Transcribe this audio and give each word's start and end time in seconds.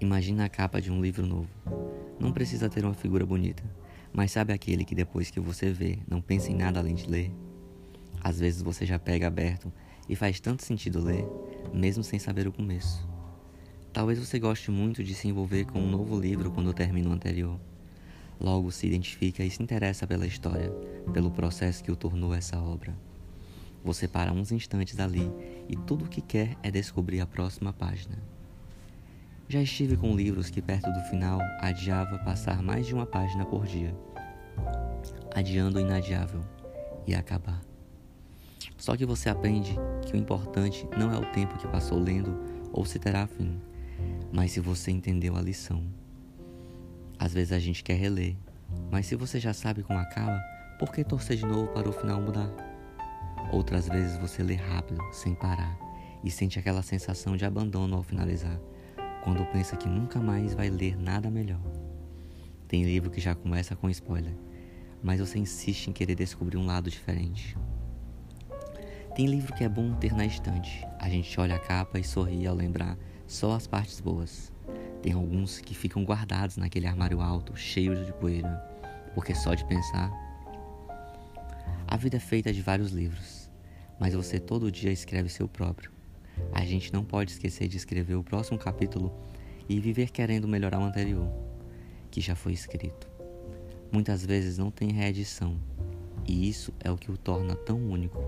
Imagina 0.00 0.46
a 0.46 0.48
capa 0.48 0.80
de 0.80 0.90
um 0.90 0.98
livro 0.98 1.26
novo. 1.26 1.50
Não 2.18 2.32
precisa 2.32 2.70
ter 2.70 2.86
uma 2.86 2.94
figura 2.94 3.26
bonita, 3.26 3.62
mas 4.10 4.32
sabe 4.32 4.50
aquele 4.50 4.82
que 4.82 4.94
depois 4.94 5.30
que 5.30 5.38
você 5.38 5.70
vê, 5.70 5.98
não 6.08 6.22
pensa 6.22 6.50
em 6.50 6.54
nada 6.56 6.80
além 6.80 6.94
de 6.94 7.06
ler? 7.06 7.30
Às 8.24 8.40
vezes 8.40 8.62
você 8.62 8.86
já 8.86 8.98
pega 8.98 9.26
aberto 9.26 9.70
e 10.08 10.16
faz 10.16 10.40
tanto 10.40 10.64
sentido 10.64 11.04
ler, 11.04 11.26
mesmo 11.74 12.02
sem 12.02 12.18
saber 12.18 12.48
o 12.48 12.52
começo. 12.52 13.06
Talvez 13.92 14.18
você 14.18 14.38
goste 14.38 14.70
muito 14.70 15.04
de 15.04 15.14
se 15.14 15.28
envolver 15.28 15.66
com 15.66 15.78
um 15.78 15.90
novo 15.90 16.18
livro 16.18 16.50
quando 16.50 16.72
termina 16.72 17.10
o 17.10 17.12
anterior. 17.12 17.60
Logo 18.40 18.70
se 18.70 18.86
identifica 18.86 19.44
e 19.44 19.50
se 19.50 19.62
interessa 19.62 20.06
pela 20.06 20.26
história, 20.26 20.70
pelo 21.12 21.30
processo 21.30 21.84
que 21.84 21.92
o 21.92 21.96
tornou 21.96 22.32
essa 22.32 22.58
obra. 22.58 22.96
Você 23.84 24.08
para 24.08 24.32
uns 24.32 24.50
instantes 24.50 24.98
ali 24.98 25.30
e 25.68 25.76
tudo 25.76 26.06
o 26.06 26.08
que 26.08 26.22
quer 26.22 26.56
é 26.62 26.70
descobrir 26.70 27.20
a 27.20 27.26
próxima 27.26 27.70
página. 27.70 28.39
Já 29.50 29.60
estive 29.60 29.96
com 29.96 30.14
livros 30.14 30.48
que, 30.48 30.62
perto 30.62 30.92
do 30.92 31.00
final, 31.10 31.40
adiava 31.58 32.16
passar 32.18 32.62
mais 32.62 32.86
de 32.86 32.94
uma 32.94 33.04
página 33.04 33.44
por 33.44 33.66
dia, 33.66 33.92
adiando 35.34 35.76
o 35.76 35.80
inadiável 35.80 36.40
e 37.04 37.16
acabar. 37.16 37.60
Só 38.76 38.96
que 38.96 39.04
você 39.04 39.28
aprende 39.28 39.76
que 40.06 40.12
o 40.12 40.16
importante 40.16 40.86
não 40.96 41.12
é 41.12 41.18
o 41.18 41.32
tempo 41.32 41.58
que 41.58 41.66
passou 41.66 41.98
lendo 41.98 42.40
ou 42.72 42.84
se 42.84 43.00
terá 43.00 43.26
fim, 43.26 43.60
mas 44.32 44.52
se 44.52 44.60
você 44.60 44.92
entendeu 44.92 45.34
a 45.34 45.42
lição. 45.42 45.82
Às 47.18 47.32
vezes 47.32 47.50
a 47.50 47.58
gente 47.58 47.82
quer 47.82 47.94
reler, 47.94 48.36
mas 48.88 49.06
se 49.06 49.16
você 49.16 49.40
já 49.40 49.52
sabe 49.52 49.82
como 49.82 49.98
acaba, 49.98 50.40
por 50.78 50.92
que 50.92 51.02
torcer 51.02 51.36
de 51.36 51.44
novo 51.44 51.72
para 51.72 51.88
o 51.88 51.92
final 51.92 52.22
mudar? 52.22 52.52
Outras 53.50 53.88
vezes 53.88 54.16
você 54.16 54.44
lê 54.44 54.54
rápido, 54.54 55.02
sem 55.10 55.34
parar, 55.34 55.76
e 56.22 56.30
sente 56.30 56.56
aquela 56.56 56.82
sensação 56.82 57.36
de 57.36 57.44
abandono 57.44 57.96
ao 57.96 58.02
finalizar, 58.04 58.56
quando 59.22 59.44
pensa 59.52 59.76
que 59.76 59.88
nunca 59.88 60.18
mais 60.20 60.54
vai 60.54 60.70
ler 60.70 60.96
nada 60.96 61.30
melhor. 61.30 61.60
Tem 62.66 62.84
livro 62.84 63.10
que 63.10 63.20
já 63.20 63.34
começa 63.34 63.76
com 63.76 63.90
spoiler, 63.90 64.34
mas 65.02 65.20
você 65.20 65.38
insiste 65.38 65.88
em 65.88 65.92
querer 65.92 66.14
descobrir 66.14 66.56
um 66.56 66.66
lado 66.66 66.90
diferente. 66.90 67.56
Tem 69.14 69.26
livro 69.26 69.54
que 69.54 69.64
é 69.64 69.68
bom 69.68 69.94
ter 69.94 70.14
na 70.14 70.24
estante. 70.24 70.86
A 70.98 71.08
gente 71.08 71.38
olha 71.40 71.56
a 71.56 71.58
capa 71.58 71.98
e 71.98 72.04
sorri 72.04 72.46
ao 72.46 72.54
lembrar 72.54 72.96
só 73.26 73.52
as 73.52 73.66
partes 73.66 74.00
boas. 74.00 74.52
Tem 75.02 75.12
alguns 75.12 75.60
que 75.60 75.74
ficam 75.74 76.04
guardados 76.04 76.56
naquele 76.56 76.86
armário 76.86 77.20
alto, 77.20 77.56
cheio 77.56 78.04
de 78.04 78.12
poeira, 78.12 78.56
porque 79.14 79.34
só 79.34 79.54
de 79.54 79.64
pensar. 79.66 80.10
A 81.86 81.96
vida 81.96 82.16
é 82.16 82.20
feita 82.20 82.52
de 82.52 82.62
vários 82.62 82.92
livros 82.92 83.40
mas 84.00 84.14
você 84.14 84.40
todo 84.40 84.72
dia 84.72 84.90
escreve 84.90 85.28
seu 85.28 85.46
próprio. 85.46 85.92
A 86.52 86.64
gente 86.64 86.92
não 86.92 87.04
pode 87.04 87.32
esquecer 87.32 87.68
de 87.68 87.76
escrever 87.76 88.14
o 88.14 88.24
próximo 88.24 88.58
capítulo 88.58 89.12
e 89.68 89.78
viver 89.78 90.10
querendo 90.10 90.48
melhorar 90.48 90.80
o 90.80 90.84
anterior, 90.84 91.28
que 92.10 92.20
já 92.20 92.34
foi 92.34 92.52
escrito. 92.52 93.08
Muitas 93.92 94.24
vezes 94.24 94.58
não 94.58 94.70
tem 94.70 94.92
reedição, 94.92 95.56
e 96.26 96.48
isso 96.48 96.72
é 96.80 96.90
o 96.90 96.96
que 96.96 97.10
o 97.10 97.16
torna 97.16 97.54
tão 97.54 97.78
único. 97.78 98.22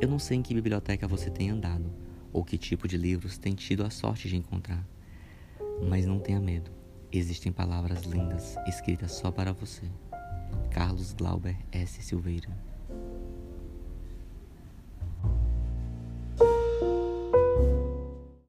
Eu 0.00 0.08
não 0.08 0.18
sei 0.18 0.38
em 0.38 0.42
que 0.42 0.54
biblioteca 0.54 1.06
você 1.06 1.30
tem 1.30 1.50
andado, 1.50 1.92
ou 2.32 2.44
que 2.44 2.56
tipo 2.56 2.88
de 2.88 2.96
livros 2.96 3.38
tem 3.38 3.54
tido 3.54 3.84
a 3.84 3.90
sorte 3.90 4.28
de 4.28 4.36
encontrar, 4.36 4.86
mas 5.88 6.06
não 6.06 6.18
tenha 6.18 6.40
medo. 6.40 6.70
Existem 7.10 7.52
palavras 7.52 8.02
lindas 8.04 8.56
escritas 8.66 9.12
só 9.12 9.30
para 9.30 9.52
você. 9.52 9.86
Carlos 10.70 11.12
Glauber 11.12 11.56
S. 11.70 12.02
Silveira 12.02 12.71